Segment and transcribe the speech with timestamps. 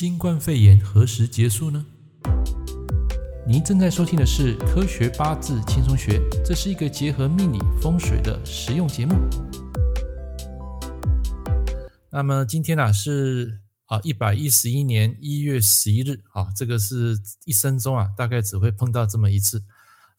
[0.00, 1.84] 新冠肺炎何时结束呢？
[3.46, 9.14] 您正在收听的是《科学八字轻松学》，这是一个结合命理风水的实用节目。
[12.10, 19.62] 那么今天啊是啊一百一十一年一月十一日啊，这个是一生中啊大概只会碰到这么一次。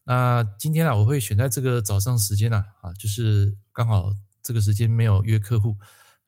[0.03, 4.13] 那今天啊我会选在这个早上时间啊啊，就是刚好
[4.43, 5.75] 这个时间没有约客户。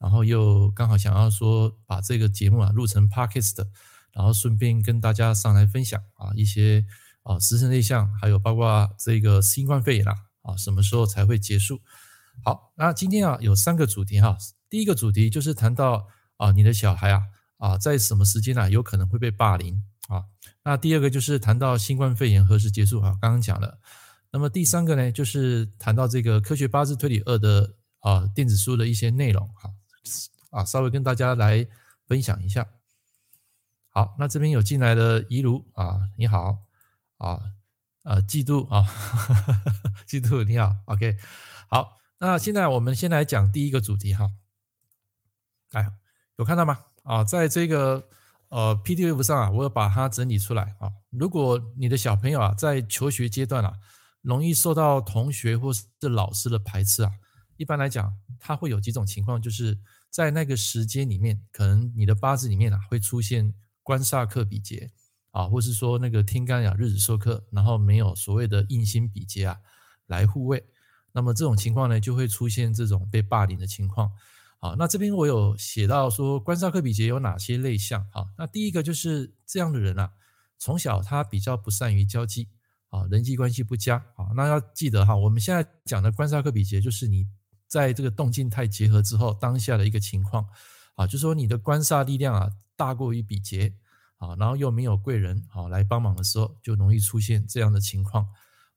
[0.04, 3.66] 然后又刚好想要说把这个节目啊录成 podcast，
[4.12, 6.86] 然后顺便跟大家上来分享啊一些
[7.22, 11.80] 啊时辰类象，还有包括这个新冠肺炎啊啊什么时候才会结束？
[12.44, 14.38] 好，那今天啊有三个主题哈，
[14.70, 17.24] 第一个主题就是谈到啊你的小孩啊
[17.58, 20.26] 啊在什么时间啊有可能会被霸凌啊，
[20.66, 23.80] 那第二个就是谈到新冠肺炎何时结束啊，刚刚讲了，
[24.32, 29.70] 那么第三个呢就是谈到这个科学八字推理二的啊电子书的一些内容哈。
[29.70, 29.72] 啊，
[30.50, 31.68] 啊稍微跟大家来
[32.06, 32.68] 分享一下。
[33.90, 36.58] 好，那这边有进来的怡如啊，你好
[37.18, 37.40] 啊，
[38.04, 38.88] 呃，嫉妒啊，
[40.08, 41.18] 嫉妒你好，OK，
[41.70, 44.32] 好，那现在我们先来讲第一个主题哈。
[45.74, 45.92] 哎，
[46.38, 46.80] 有看到吗？
[47.04, 48.10] 啊，在这个
[48.50, 50.92] 呃 PDF 上啊，我有把它整理出来啊。
[51.12, 53.74] 如果你的小朋友啊在求学阶段啊，
[54.22, 57.12] 容易受到同学或是老师的排斥啊。
[57.58, 59.78] 一般来讲，它会有几种情况，就是
[60.10, 64.92] 在那个时间里面，可能你的八字里面啊会出现官煞克比劫
[65.32, 69.58] 啊，或是说那个天干呀日子受克，然后没有所谓的印星比劫啊
[70.08, 70.64] 来护卫，
[71.12, 74.12] 那么这种情况呢就会出现这种被霸凌的情况。
[74.60, 78.26] 好，那这边我有写到说官煞克比劫有哪些类象啊？
[78.38, 80.12] 那第一个就是这样的人啊，
[80.58, 82.50] 从小他比较不善于交际
[82.90, 84.34] 啊，人际关系不佳啊。
[84.36, 87.28] 那要记得哈，我们现在讲的官煞克比劫就是你。
[87.74, 90.48] 在这个动静态结合之后，当下的一个情况
[90.94, 93.74] 啊，就说你的官煞力量啊大过于比劫
[94.18, 98.28] 啊，然后又没有贵人啊来帮忙的时候，就容易出现这样的情况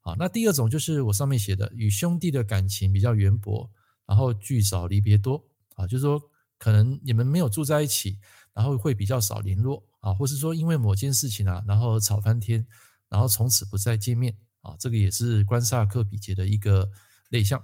[0.00, 0.16] 啊。
[0.18, 3.70] 那第二种就是我上面写的，与兄弟的感情比较缘薄，
[4.06, 6.18] 然后聚少离别多啊，就是说
[6.58, 8.18] 可能你们没有住在一起，
[8.54, 12.66] 然后会比较少联络啊，或是说因为某件事情啊，然后吵翻天，
[13.10, 16.90] 然后从此不再见面啊，这个也是官煞克比劫的一个
[17.28, 17.62] 类象。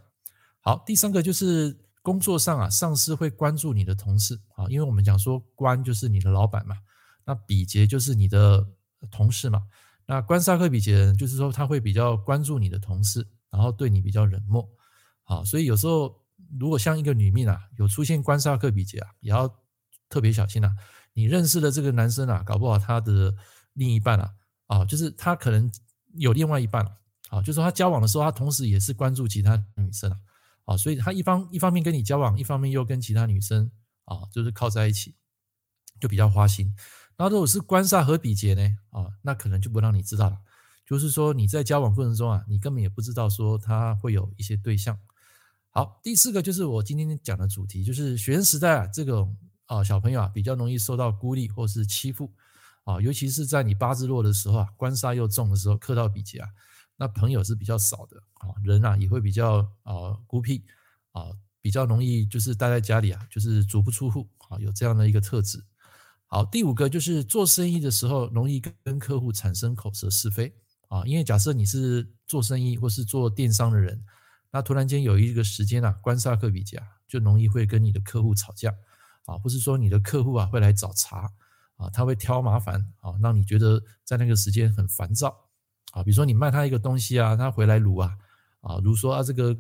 [0.65, 6.77] 好，第三个就是工作上啊，上司会关注你的同事啊，因为我们讲说官就是你的老板嘛，
[7.25, 8.65] 那比劫就是你的
[9.11, 9.65] 同事嘛，
[10.07, 14.69] 那官煞克比劫人就是说他会比较关注你的同事，然后对你比较冷漠，
[15.25, 16.17] 好，所以有时候
[16.61, 19.53] 如果像一个女命啊，有出现官煞克比劫啊，也要
[20.09, 20.73] 特别小心啊。
[21.15, 23.35] 你认识的这个男生啊，搞不好他的
[23.75, 24.33] 另一半啊，
[24.69, 25.71] 啊，就是他可能
[26.15, 26.85] 有另外一半
[27.31, 30.17] 啊，就是说他交往的时候，他同时也是关注其他女生啊。
[30.65, 33.71] 啊，所以他一方一方面跟你交往，一方面又跟其他女生
[34.05, 35.15] 啊，就是靠在一起，
[36.01, 36.75] 就比较花心。
[37.19, 40.39] 那如果是官煞和比劫呢，啊，那可能就不让你知道了。
[40.85, 44.99] 就是说你在交往过程中啊，你根本也不知道说他会有一些对象。
[45.71, 49.37] 好，第四个就是我今天讲的主题，就是学生时代啊，这种
[49.67, 52.33] 啊小朋友啊比较容易受到孤立或是欺负
[52.85, 56.49] 啊，尤其是在你八字弱的时候啊，官煞又重的时候，克到比劫啊。
[56.97, 60.65] 那朋友是比较少的啊，人啊也会比较啊孤僻
[61.13, 61.31] 啊，
[61.61, 65.65] 比较容易就是待在家里啊，就是足不出户啊，有这样的一个特质。
[66.27, 70.55] 好，第五个就是做生意的时候容易跟客户产生口舌是非
[70.89, 74.03] 啊，因为假设你是做生意或是做电商的人，
[74.51, 78.75] 那突然间有一个时间啊，官煞克比劫啊，就容易会跟你的客户吵架
[79.27, 81.31] 啊，或是说你的客户啊会来找茬
[81.77, 85.49] 啊，他会挑麻烦啊，让你觉得在那个时间很烦躁。
[85.93, 88.17] 啊，比如说你卖他一个东西啊，他回来卢啊，
[88.63, 89.55] 啊，如说啊，这个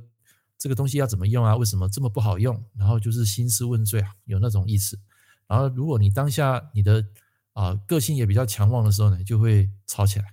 [0.56, 1.54] 这个东西要怎么用啊？
[1.56, 2.58] 为什么这么不好用？
[2.74, 4.98] 然后就是兴师问罪啊，有那种意思。
[5.46, 7.04] 然后如果你当下你的
[7.52, 10.24] 啊个性也比较强旺的时候呢，就会吵起来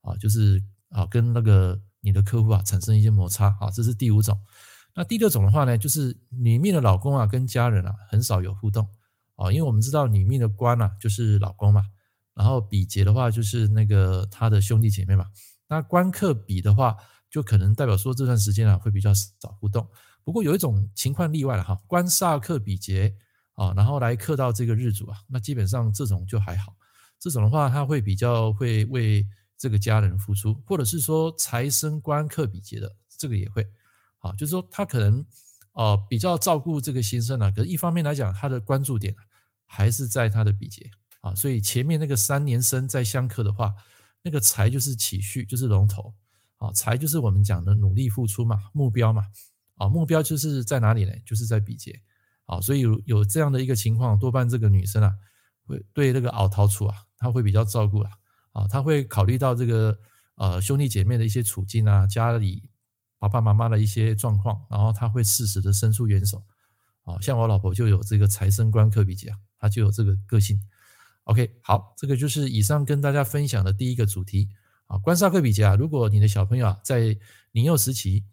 [0.00, 4.36] 啊，就是啊跟那个你的客户啊产生一些摩擦啊，这是第五种。
[4.96, 8.88] 那第六种的话呢，就是女命的老公啊跟家人啊很少有互动
[9.36, 11.84] 啊，因为我们知道女命的官啊就是老公嘛。
[12.34, 15.26] 然后比劫的话，就是那个他的兄弟姐妹嘛。
[15.68, 16.96] 那官克比的话，
[17.30, 19.88] 就可能代表说这段时间啊会比较少互动。
[20.22, 23.14] 不过有一种情况例外了哈，官煞克比劫
[23.54, 26.74] 啊，然后来克到这个日主啊，那基本上这种就还好。
[27.18, 29.26] 这种的话，他会比较会为
[29.56, 33.66] 这个家人付出，或者是说财生官克比劫的，这个也会
[34.18, 35.24] 啊，就是说他可能
[35.72, 39.14] 啊比较照顾这个先生啊，可是一方面来讲，他的关注点
[39.66, 40.90] 还是在他的比劫。
[41.24, 43.74] 啊，所以前面那个三年生在相克的话，
[44.20, 46.14] 那个财就是起序，就是龙头。
[46.58, 49.24] 啊，财就是我们讲的努力付出嘛，目标嘛。
[49.76, 51.12] 啊，目标就是在哪里呢？
[51.24, 51.98] 就是在比劫。
[52.44, 55.14] 啊，所以有有这样的一个情况，多半这个女生啊，
[55.66, 58.10] 会对那个熬陶处啊，他会比较照顾了
[58.52, 59.98] 啊，他会考虑到这个
[60.34, 62.68] 呃兄弟姐妹的一些处境啊，家里
[63.18, 66.44] 爸爸妈妈的一些状况，然后他会适时的伸出援手
[67.04, 67.18] 啊。
[67.22, 70.60] 像我老婆就有这个财生官克比劫，她就有这个个性。
[71.24, 74.48] OK，好，这个就是以上跟大家分享的第一个主题
[74.86, 75.74] 啊，关煞克比劫啊。
[75.74, 77.16] 如果你的小朋友啊在
[77.52, 78.24] 年幼时期，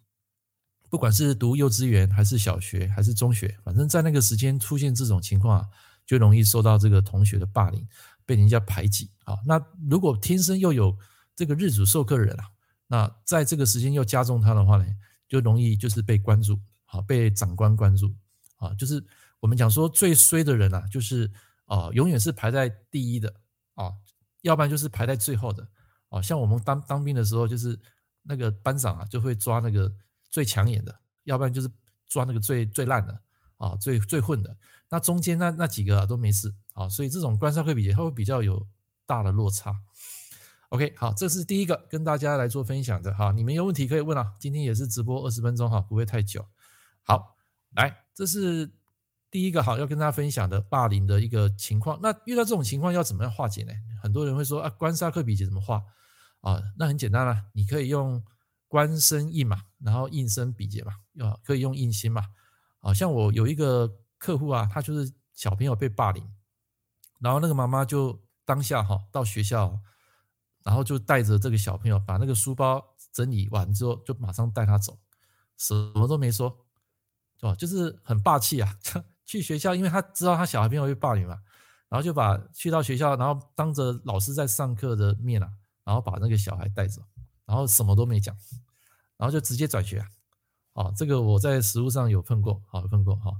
[0.90, 5.66] 不管是读幼稚园还是小学还是中学，反正在那个时间出现这种情况啊，
[6.04, 7.88] 就容易受到这个同学的霸凌，
[8.26, 9.38] 被人家排挤啊。
[9.46, 10.94] 那如果天生又有
[11.34, 12.44] 这个日主受克人啊，
[12.88, 14.84] 那在这个时间又加重他的话呢，
[15.26, 18.14] 就容易就是被关注啊，被长官关注
[18.56, 18.74] 啊。
[18.74, 19.02] 就是
[19.40, 21.30] 我们讲说最衰的人啊，就是
[21.74, 23.34] 啊，永远是排在第一的
[23.74, 23.92] 啊，
[24.42, 25.66] 要不然就是排在最后的
[26.08, 26.20] 啊。
[26.20, 27.78] 像我们当当兵的时候，就是
[28.22, 29.92] 那个班长啊，就会抓那个。
[30.32, 31.70] 最抢眼的，要不然就是
[32.06, 33.20] 抓那个最最烂的
[33.58, 34.56] 啊，最最混的。
[34.88, 38.66] 那中间那那几个啊都没事啊，所以这种官商会比，它会比较有
[39.04, 39.78] 大的落差。
[40.70, 43.30] OK，好，这是第一个跟大家来做分享的哈。
[43.32, 46.48] 你们有问题可以问啊，今天也是直播二十分钟哈，不会太久。
[47.02, 47.36] 好，
[47.72, 48.72] 来，这是
[49.32, 51.98] 第一个好要跟大家分享的霸凌的一个情况。
[52.00, 53.72] 那遇到这种情况要怎么样化解呢？
[54.00, 55.82] 很多人会说啊，官煞克比劫怎么化
[56.42, 56.62] 啊？
[56.78, 58.22] 那很简单啦，你可以用。
[58.72, 62.26] 官生印嘛，然后印生比劫嘛，啊，可以用印星嘛，
[62.80, 63.86] 啊，像我有一个
[64.16, 66.26] 客户啊，他就是小朋友被霸凌，
[67.18, 69.78] 然后那个妈妈就当下哈到学校，
[70.62, 72.82] 然后就带着这个小朋友把那个书包
[73.12, 74.98] 整理完之后，就马上带他走，
[75.58, 76.64] 什么都没说，
[77.42, 78.78] 哦，就是很霸气啊，
[79.32, 81.38] 去学校，因为他知道他小孩朋友被霸凌嘛，
[81.88, 85.50] 然后就把去到学校，然后当着老师在上课的面啊，
[85.84, 87.02] 然后把那个小孩带走。
[87.44, 88.34] 然后什么都没讲，
[89.18, 90.06] 然后就直接转学啊！
[90.74, 93.32] 啊，这个我在实务上有碰过，好有碰过哈，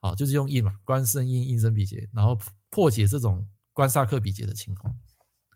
[0.00, 2.38] 啊，就是用印嘛，官生印，印生比劫，然后
[2.70, 4.96] 破解这种官煞克比劫的情况。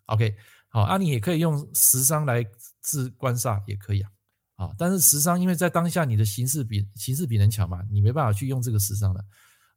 [0.06, 0.36] OK，
[0.68, 2.44] 好，啊，你也可以用食伤来
[2.82, 4.10] 治官煞，也可以啊，
[4.56, 9.24] 啊，但是食伤因为在当下你的形势比形势比人强嘛，你没办法去用这个食伤的，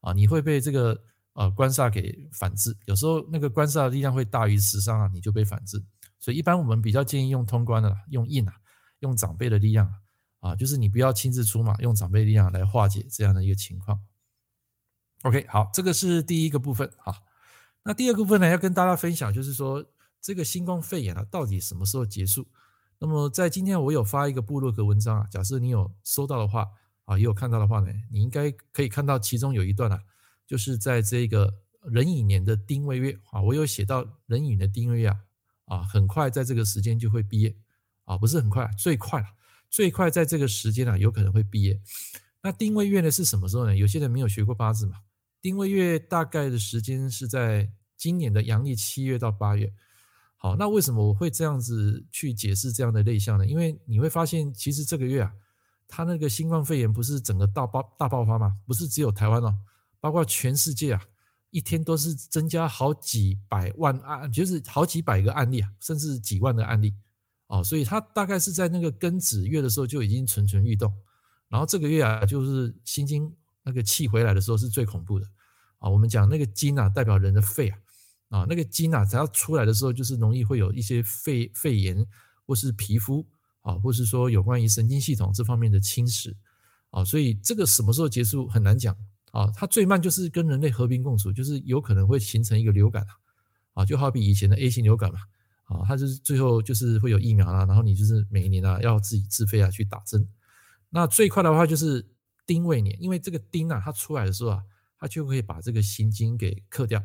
[0.05, 1.01] 啊，你会被这个
[1.33, 5.83] 呃官煞给反制，有时候那个官煞的力量会大于食伤啊，你就被反制。
[6.19, 8.53] 所以一般我们比较建议用通关的，用印啊，
[8.99, 9.91] 用长辈的力量
[10.39, 13.99] 啊，就是你不要亲自出马，用长辈力量来化解这样的一个情况。
[15.23, 17.15] OK，好，这个是第一个部分啊。
[17.83, 19.83] 那第二个部分呢，要跟大家分享，就是说
[20.21, 22.47] 这个新冠肺炎啊，到底什么时候结束？
[22.99, 26.67] 那么在今天我有发一个部落格文章啊，假设你有收到的话
[27.05, 29.99] 啊，也有看到的话呢，你应该可以看到其中有一段啊，
[30.45, 31.53] 就是在这个
[31.83, 35.19] 壬寅年的丁未月啊，我有写到壬寅的丁未月啊。
[35.65, 37.51] 啊，很快在这个时间就会毕业，
[38.03, 39.25] 啊，不是很快，最快了，
[39.67, 41.81] 最快在这个时间啊，有可能会毕业。
[42.43, 43.75] 那丁未月呢是什么时候呢？
[43.75, 44.97] 有些人没有学过八字嘛，
[45.41, 47.67] 丁未月大概的时间是在
[47.97, 49.73] 今年的阳历七月到八月。
[50.37, 53.47] 好，那为什么我会这样子去解释这样的类象呢？
[53.47, 55.33] 因为你会发现，其实这个月啊，
[55.87, 58.57] 他那个新冠肺炎不是整个大爆大爆发吗？
[58.65, 59.55] 不是只有台湾哦，
[59.99, 61.01] 包括全世界啊。
[61.51, 66.93] 一天都是增加好几百万案，就是好几百个案例啊，甚至几万的案例
[67.47, 70.93] 哦，所以他大概是在那个庚子月的时候就已经蠢蠢欲动，
[71.47, 73.33] 然后这个月啊，就是心经
[73.63, 75.25] 那个气回来的时候是最恐怖的
[75.79, 75.89] 啊。
[75.89, 77.77] 我们讲那个金啊，代表人的肺啊，
[78.31, 82.05] 啊，那个金啊，只要出来的时候，就是容易会有一些肺肺炎，
[82.45, 83.25] 或是皮肤
[83.65, 86.33] 啊，或是说有关于神经系统这方面的侵蚀
[86.91, 88.95] 啊，所以这个什么时候结束很难讲。
[89.31, 93.05] 啊，它最慢就是跟人类和平共处，就是有可能会形成一个流感
[93.73, 95.19] 啊，就好比以前的 A 型流感嘛，
[95.65, 100.25] 啊，它就是最后就是会有疫苗啊，然后你就是每一年啊要自己自费啊去打针。
[100.89, 102.07] 那最快的话就是
[102.45, 104.63] 丁未年，因为这个丁啊，它出来的时候啊，
[104.97, 107.03] 它就可以把这个心经给克掉。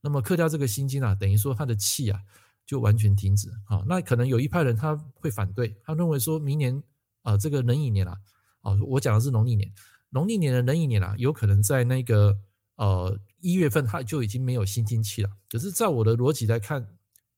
[0.00, 2.20] 那么克掉这个心经啊，等于说它的气啊
[2.68, 3.82] 就完全停止啊。
[3.86, 6.80] 那可能有一派人他会反对，他认为说明年
[7.22, 8.14] 啊这个壬寅年啊，
[8.60, 9.72] 啊我讲的是农历年。
[10.10, 12.38] 农历年的壬寅年啊，有可能在那个
[12.76, 15.30] 呃一月份，它就已经没有新金气了。
[15.50, 16.86] 可是，在我的逻辑来看，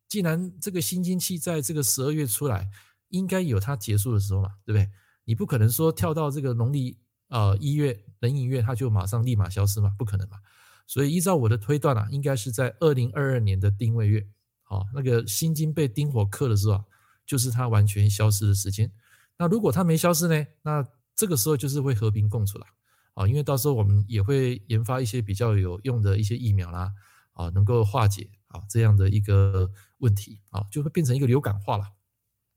[0.08, 2.68] 既然这个新金气在这个十二月出来，
[3.08, 4.88] 应该有它结束的时候嘛，对不对？
[5.24, 6.96] 你不可能说跳到这个农历
[7.28, 10.38] 呃一月壬寅月，它就马上立马消失嘛，不可能嘛。
[10.86, 14.24] 所以依照我的推断啊，应该是在二零二二年的丁未月，
[14.70, 16.84] 啊，那个心经被丁火克的时候啊，
[17.26, 18.90] 就是它完全消失的时间。
[19.36, 20.46] 那如果它没消失呢？
[20.62, 20.86] 那
[21.16, 22.66] 这个时候就是会和平共处了
[23.14, 26.92] 啊，因为到时候我们也会研发一些比较有用的一些疫苗啦，
[27.32, 31.84] 啊，能够化解啊这样的一个问题啊，就会变成一个流感化了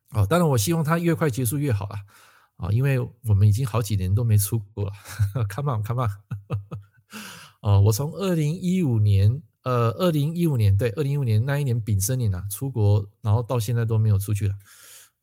[0.09, 0.25] 啊。
[0.27, 1.95] 当然，我希望它越快结束越好了
[2.57, 4.91] 啊，因为我们已经好几年都没出国了。
[5.49, 6.11] Come on，Come on，
[7.61, 14.55] 啊，我从二零一五年呃，二零一五年对，二零一五年那一年丙申年啊，出国，然后到现在都没有出去了，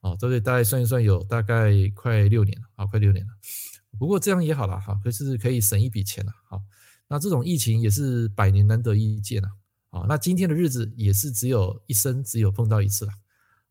[0.00, 3.32] 哦，对对，大概算一算有大概快六年了啊，快六年了。
[3.98, 6.32] 不过这样也好了哈，可是可以省一笔钱了。
[6.48, 6.62] 好，
[7.06, 9.48] 那这种疫情也是百年难得一见了。
[9.90, 13.12] 啊，那今天的日子也是只有一生只有碰到一次了。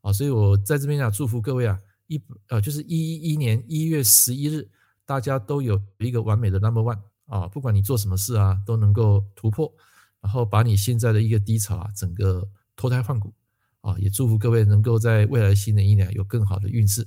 [0.02, 4.68] 啊，所以我在这边啊，祝福各位啊，一呃就是一一一年一月十一日，
[5.04, 9.72] 大家都有一个完美的 number one 啊，不管你做什么事啊，都能够突破。
[10.20, 13.32] 然后把你现在的一个低潮啊，整个脱胎换骨
[13.80, 17.06] 啊，也祝福各位能够在未来新的一年有更好的运势。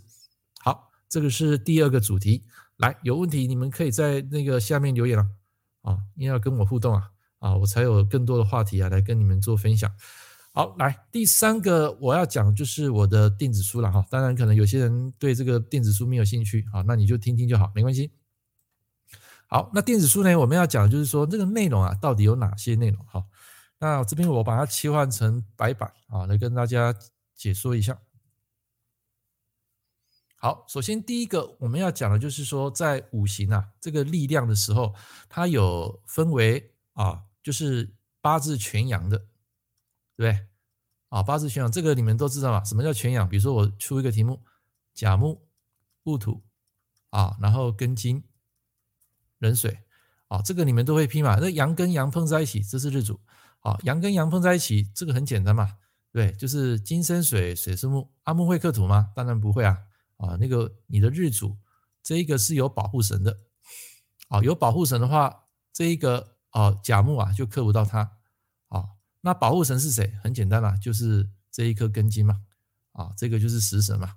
[0.59, 2.43] 好，这个是第二个主题。
[2.77, 5.27] 来，有问题你们可以在那个下面留言了
[5.83, 9.91] 啊，你要跟我互动啊啊，我才有更多的话题啊来跟你们做分享。
[10.51, 14.05] 好，来第三个我要讲就是我的电子书了哈。
[14.09, 18.11] 当然，可能有些人对这个电子书没有兴趣啊，那你就听听就好，没关系。
[19.53, 20.35] 好，那电子书呢？
[20.35, 23.05] 我们要讲的就是说这个内容啊，到底有哪些内容？
[23.05, 23.23] 哈，
[23.77, 26.91] 那这边我把它切换成白板啊，来跟大家
[27.35, 27.95] 解说一下。
[30.37, 34.95] 好，首先第一个我们要讲的就是说，在五行啊这个力量的时候，
[35.29, 39.27] 它有分为啊，就是八字全阳的，对
[40.15, 40.47] 不对？
[41.09, 42.63] 啊，八字全阳这个你们都知道嘛？
[42.63, 43.29] 什么叫全阳？
[43.29, 44.43] 比如说我出一个题目，
[44.95, 45.47] 甲木、
[46.05, 46.41] 戊土
[47.11, 48.23] 啊，然后庚金。
[49.43, 49.77] 壬水，
[50.29, 51.37] 啊，这个你们都会批嘛？
[51.39, 53.19] 那阳跟阳碰在一起，这是日主，
[53.59, 55.77] 啊，阳跟阳碰在一起，这个很简单嘛，
[56.13, 59.11] 对，就是金生水，水生木，阿木会克土吗？
[59.13, 59.77] 当然不会啊，
[60.15, 61.57] 啊，那个你的日主，
[62.01, 63.37] 这一个是有保护神的，
[64.29, 67.99] 啊，有保护神的话，这一个啊甲木啊就克不到它，
[68.69, 68.85] 啊，
[69.21, 70.17] 那保护神是谁？
[70.23, 72.41] 很简单啦，就是这一颗根金嘛，
[72.93, 74.15] 啊，这个就是食神嘛，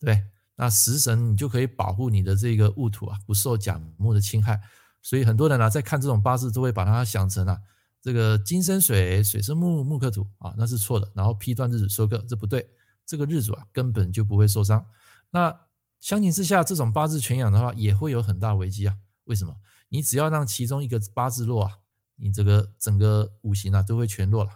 [0.00, 0.24] 对。
[0.60, 4.60] 那食神你就可以保护你的这个戊土啊，不受甲木的侵害。
[5.00, 7.56] 所以很多人啊，在看这种八字都会把它想成啊，
[8.02, 11.08] 这个金生水，水生木，木克土啊，那是错的。
[11.14, 12.68] 然后批断日主收克，这不对。
[13.06, 14.84] 这个日主啊，根本就不会受伤。
[15.30, 15.56] 那
[16.00, 18.96] 相形之下，这种八字全养的话，也会有很大危机啊。
[19.24, 19.56] 为什么？
[19.88, 21.78] 你只要让其中一个八字弱啊，
[22.16, 24.50] 你这个整个五行啊都会全弱了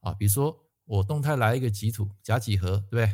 [0.00, 0.14] 啊。
[0.14, 3.12] 比如说我动态来一个己土，甲己合，对不对？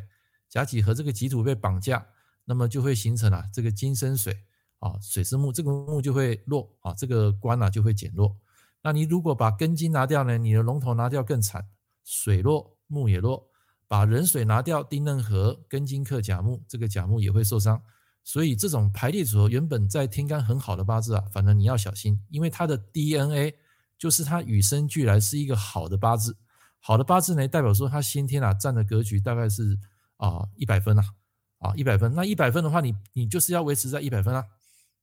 [0.48, 2.06] 甲己合这个己土被绑架。
[2.44, 4.36] 那么就会形成啊，这个金生水
[4.78, 8.36] 啊，水生木，这个木就会弱啊，这个官啊就会减弱。
[8.82, 11.66] 那你如果把庚金拿掉呢，你的龙头拿掉更惨，
[12.04, 13.50] 水弱木也弱。
[13.86, 17.80] 把壬水拿掉，丁壬合，庚金克甲木，这个甲木也会受伤。
[18.24, 23.54] 所以这种排列组合原本在天干很好的八字啊，反正你要小心，因为它的 DNA
[23.98, 26.36] 就是它与生俱来是一个好的八字。
[26.80, 29.78] 好的八字呢，代表说它先天啊占的格局大概是
[30.16, 31.04] 啊一百分啊。
[31.64, 34.44] 啊，一百分，那一百分的话，你你就是要维持在一百分啊，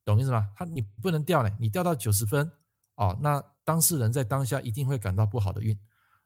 [0.06, 0.48] 懂意思吗？
[0.56, 2.52] 他你不能掉呢，你掉到九十分，
[2.98, 5.76] 哦，那当事人在当下一定会感到不好的运，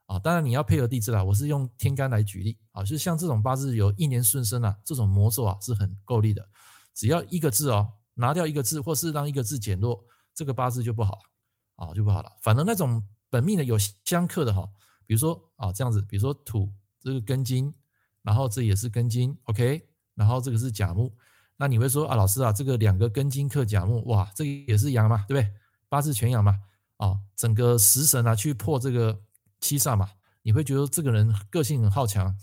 [0.07, 6.45] 啊，当然你要配合地支啦，我是用天干来举例，啊，就是像这种八字有一年顺生啊，这种魔咒啊是很够力的，
[6.93, 12.29] 只要一个字哦，拿掉一个字，或是让一个字减弱，这个八字就不好了，啊，就不好了。
[12.41, 14.67] 反正那种本命的有相克的哈，
[15.05, 17.73] 比如说啊这样子，比如说土这个庚金，
[18.21, 19.87] 然后这也是庚金，OK。
[20.15, 21.13] 然后这个是甲木，
[21.57, 25.53] 那你会说啊，老师啊，这个两个庚金克甲木，哇，这个也是阳嘛，对不对？
[25.87, 26.59] 八字全阳嘛，
[26.97, 29.21] 啊，整个食神啊去破这个
[29.59, 30.09] 七煞嘛，
[30.41, 32.35] 你会觉得这个人个性很好强，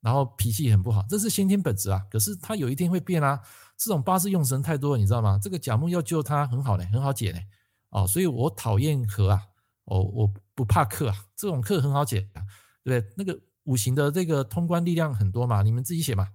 [0.00, 2.04] 然后脾气很不好，这是先天本质啊。
[2.10, 3.40] 可是他有一天会变啊，
[3.76, 5.38] 这种八字用神太多了，你知道吗？
[5.42, 7.46] 这个甲木要救他很好嘞，很好解嘞，
[7.90, 9.42] 哦，所以我讨厌合啊，
[9.84, 12.42] 哦，我不怕克啊，这种克很好解啊，
[12.82, 13.14] 对不对？
[13.16, 16.28] 那个五行的这个通关力量很多嘛，你们自己写嘛。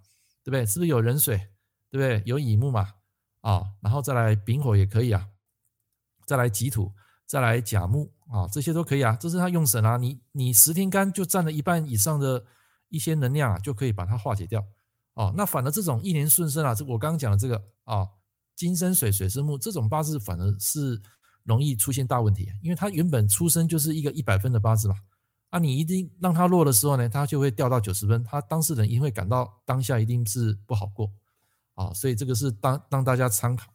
[0.44, 0.66] 对不对？
[0.66, 1.38] 是不是有壬水？
[1.90, 2.22] 对不对？
[2.26, 2.96] 有乙木嘛？
[3.42, 5.30] 啊，然后再来丙火也可以啊，
[6.26, 6.94] 再来己土，
[7.26, 9.18] 再来甲木啊，这些都可以啊。
[9.20, 12.46] 这是他用神啊，你你十天干就占了一半以上的
[12.90, 14.66] 一些能量啊，就可以把它化解掉。
[15.14, 18.08] 哦，那反而这种一年顺生啊，这我刚刚讲的这个啊，
[18.56, 21.02] 金生水，水生木，这种八字反而是
[21.44, 24.96] 容易出现大问题，因为它原本出生就是一个一百分的八字嘛。
[25.56, 31.12] 那、你一定让他弱的时候呢，他就会掉到九十分，他当事人一定会感到当下一定是不好过，
[31.76, 33.72] 啊，所以这个是当让大家参考。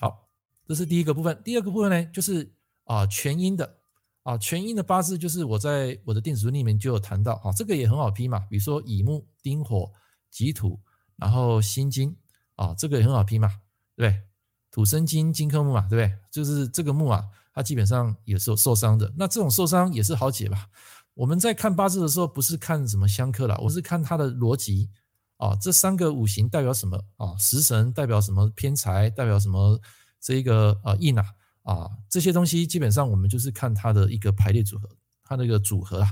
[0.00, 0.28] 好，
[0.68, 1.40] 这是第一个部分。
[1.42, 2.52] 第二个部分呢，就是
[2.84, 3.78] 啊全阴的
[4.22, 9.90] 啊全阴的八字，就是我在我的电子书里面就有谈到啊，这个也很好批嘛，比如说乙木、丁火、
[10.28, 10.78] 己土，
[11.16, 12.14] 然后辛金
[12.56, 13.48] 啊，这个也很好批嘛，
[13.96, 14.22] 对不对？
[14.70, 16.18] 土生金，金克木嘛，对不对？
[16.30, 17.24] 就是这个木啊。
[17.60, 20.66] 他基本上也是有受伤的，那这种受伤也是好解吧？
[21.12, 24.88] 我们在看八字的时候，不是看什么相克啦，我是看它的逻辑
[25.36, 27.36] 啊，这三个五行代表什么啊？
[27.36, 29.10] 食神代表什么偏财？
[29.10, 29.78] 代表什么
[30.18, 31.26] 这一个呃印啊
[31.64, 31.90] 啊？
[32.08, 34.88] 这些东西基本上我们就是看它的一个排列组合
[35.22, 36.10] 它那个组合啊，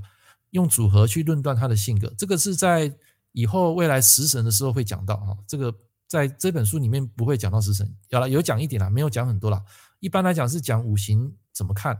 [0.50, 2.94] 用组合去论断他的性格，这个是在
[3.32, 5.32] 以后未来食神的时候会讲到啊。
[5.46, 5.74] 这个
[6.06, 9.62] 在这本书里面不会讲到食神，有了有讲一点啦，没有讲很多啦。
[10.00, 11.98] 一般来讲是讲五行怎么看，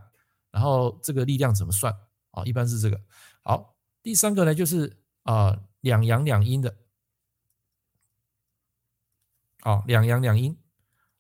[0.50, 1.93] 然后这个力量怎么算
[2.31, 3.00] 啊，一般是这个。
[3.43, 6.76] 好，第三个呢就是啊两阳两阴的，
[9.61, 10.57] 啊两阳两阴。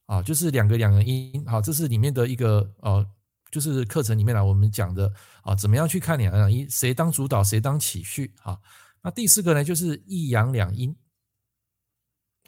[0.08, 3.06] 啊，就是两个两个阴，好，这是里面的一个呃，
[3.50, 8.58] 就是课程里面来我们讲的啊，怎么样去看两阳两阴，谁当主导，谁当起序啊？
[9.02, 10.96] 那第四个呢，就是一阳两阴，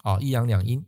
[0.02, 0.82] 啊，一阳两阴，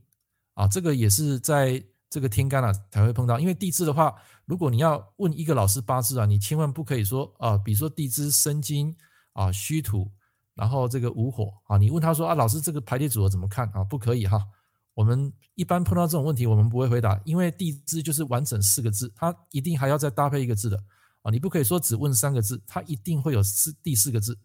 [0.54, 4.14] 啊，这个也是在这个天干啊才会碰到，因为地支的话，
[4.44, 8.94] 如果你要问一个老师八字啊，你千万不可以说啊，比如说地支生金
[9.32, 10.10] 啊，虚土，
[10.54, 13.82] 然后这个午火啊，你问他说啊，老师这个排列组合怎么看啊？
[13.82, 14.46] 不可以哈。
[14.92, 20.76] 我们一般碰到这种问题，我们不会回答，因为地支就是完整四个字，它一定还要再搭配一个字的
[21.22, 21.30] 啊！
[21.30, 24.38] 你不可以说只问三个字，它一定会有四第四个字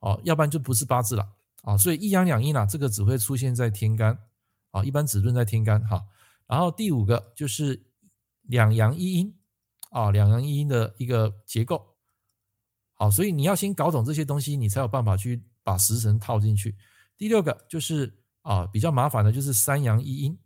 [0.00, 1.24] 哦，要不然就不是八字了
[1.62, 1.78] 啊！
[1.78, 4.18] 所以一阳两阴啊，这个只会出现在天干
[4.72, 6.02] 啊，一般只论在天干哈。
[6.46, 7.84] 然后第五个就是
[8.42, 9.38] 两阳一阴
[9.90, 11.96] 啊，两阳一阴的一个结构，
[12.94, 16.76] 好，所以你要先搞懂这些东西，你才有办法去把食神套进去。
[17.16, 18.18] 第六个就是。
[18.42, 20.36] 啊，比较麻烦的就是三阳一阴，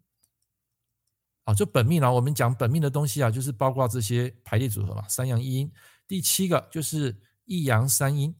[1.44, 5.72] 啊，就本命啊，我们讲本命的东西啊，就是包括这些排列组合嘛，三阳一阴。
[6.06, 8.38] 第七个就是一阳三阴。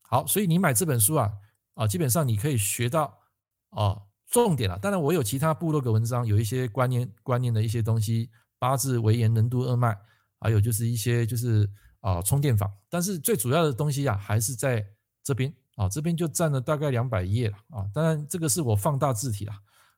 [0.00, 1.30] 好，所以你买这本书啊，
[1.74, 3.20] 啊，基本上你可以学到
[3.68, 4.78] 啊重点了。
[4.78, 9.96] 当然，我有其他部落格文章，有一些观念观念的一些东西，八字、为言、任督二脉，
[10.38, 11.68] 还有就是一些就是
[12.00, 12.70] 啊充电宝。
[12.88, 14.86] 但是最主要的东西啊，还是在
[15.24, 15.52] 这边。
[15.78, 19.52] 啊，这边就占了大概两百页了啊，当然这个是我放大字体了，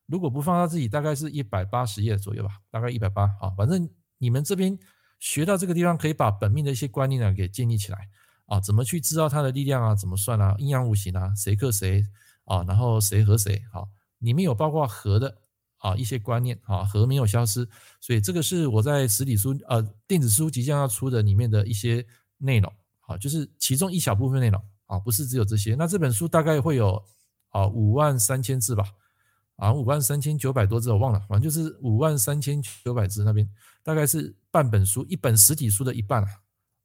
[0.04, 4.78] 如果不放大字体，大概是一百八十页左右吧，大概一百八啊，反正你们这边
[5.20, 8.10] 学到这个地方，可以把本命的一些观念呢给建立起来
[8.44, 12.04] 啊，怎么去知道它的力量啊，怎么算啊，阴阳五行啊，谁克谁
[12.44, 13.80] 啊，然后谁和谁啊，
[14.20, 15.36] 里面有包括合的
[15.76, 17.68] 啊一些观念啊，合没有消失，
[18.00, 22.06] 所以这个是我在实体书呃电子书即将要出的里面的一些
[22.38, 24.62] 内容啊，就是其中一小部分内容。
[24.90, 25.76] 啊，不是只有这些。
[25.76, 27.00] 那这本书大概会有
[27.50, 28.84] 啊五万三千字吧，
[29.54, 33.48] 啊五万三千九百多字，我忘了，反正就是五万三千九百字那边，
[33.84, 36.28] 大概是半本书，一本实体书的一半啊。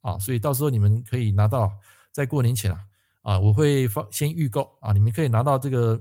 [0.01, 1.71] 啊，所以到时候你们可以拿到，
[2.11, 2.85] 在过年前啊，
[3.23, 5.99] 啊我会放先预购啊，你们可以拿到这个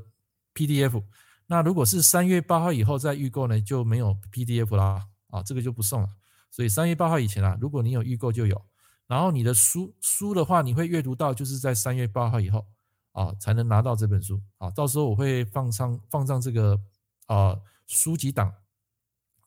[0.55, 1.03] PDF。
[1.47, 6.09] 那如果是三月八号以后再预购呢，就没有 PDF 啦，啊这个就不送了。
[6.51, 8.65] 所以三月八号以前啊，如果你有预购就有。
[9.07, 12.67] 然后你的书书的话，你会阅读到，就是在三月八号以后
[13.13, 14.71] 啊，才能拿到这本书啊。
[14.71, 16.81] 到时候我会放上放上这个
[17.27, 18.51] 啊书籍档，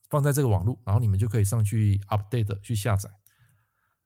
[0.10, 3.10] 放在这个网络，然后你们就可以上去 update 去下载。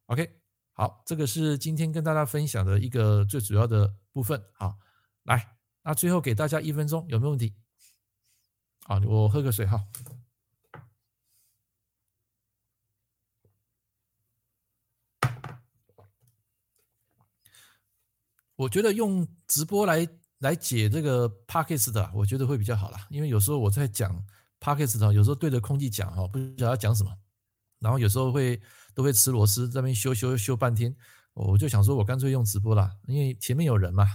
[0.06, 0.30] OK，
[0.72, 4.42] 好，这个是今天跟大家分享的一个最主要的部分。
[4.54, 4.78] 啊，
[5.24, 7.54] 来，那最后给大家一分钟，有没有问题？
[8.92, 9.82] 好，我喝个水哈。
[18.58, 20.06] 我觉得用直播来
[20.40, 23.08] 来解这个 Podcast 的，我觉得会比较好啦。
[23.10, 24.22] 因为有时候我在讲
[24.60, 27.18] Podcast 的，有时候对着空气讲哈，不知道要讲什么，
[27.80, 28.62] 然后有时候会
[28.94, 30.94] 都会吃螺丝，这边修修修半天，
[31.32, 34.06] 我就想说，我干脆用直播啦，因为前面有人嘛，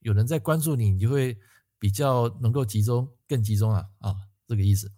[0.00, 1.34] 有人在关注你，你就会
[1.78, 4.90] 比较能够集中，更集中啊啊，这个意思。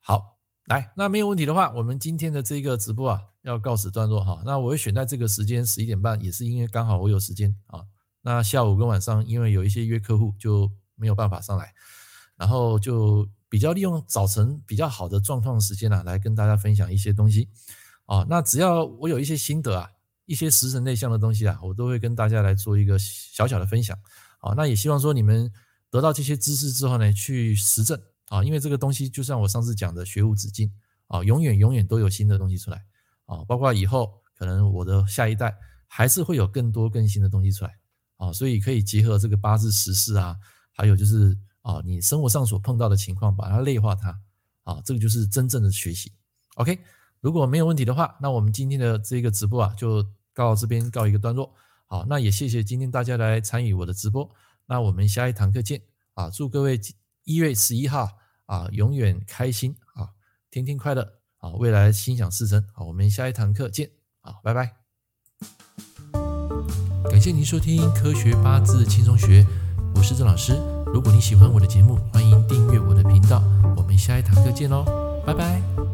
[0.00, 4.42] 好，来，那没有问题的话，我们今天的这个直播啊，要告此段落哈。
[4.44, 7.84] 那我会选在这个时间十一点半，也是因为刚好我有时间啊。
[8.22, 11.72] 那下午跟晚上，因为有一些约客户就没有办法上来，
[12.36, 17.48] 然后就比较利用早晨比较好的状况时间啊，来跟大家分享一些东西
[18.06, 18.26] 啊。
[18.28, 19.90] 那只要我有一些心得啊，
[20.26, 23.98] 一些食神内向的东西啊，我都会跟大家来做一个小小的分享
[24.40, 24.52] 啊。
[24.54, 25.50] 那也希望说你们
[25.90, 30.72] 得到这些知识之后呢，去实证啊，因为这个东西就像我上次讲的，学无止境
[31.08, 32.84] 啊，永远永远都有新的东西出来
[33.26, 37.76] 啊，包括以后可能我的下一代还是会有更多更新的东西出来。
[38.16, 40.36] 啊，所以可以结合这个八字时事啊，
[40.72, 44.10] 还有就是啊，你生活上所碰到的情况，把它内化它，
[44.62, 46.12] 啊，这个就是真正的学习。
[46.56, 46.78] OK，
[47.22, 51.50] 如果没有问题的话，那我们今天的这个直播啊，就到这边告一个段落。
[51.86, 54.30] 好，那也谢谢今天大家来参与我的直播。
[54.70, 55.82] 那我们下一堂课见
[56.14, 56.30] 啊！
[56.30, 56.80] 祝各位
[57.24, 58.08] 一月十一号
[58.46, 60.10] 啊，永远开心啊，
[60.48, 61.02] 天天快乐
[61.38, 62.64] 啊，未来心想事成。
[62.72, 63.90] 好，我们下一堂课见。
[64.20, 64.76] 啊，拜拜。
[67.10, 69.42] 感谢您收听《科学八字轻松学》，
[69.96, 70.52] 我是郑老师。
[70.86, 73.42] 如果你喜欢我的节目，欢迎订阅我的频道。
[73.76, 74.84] 我们下一堂课见喽，
[75.26, 75.89] 拜拜。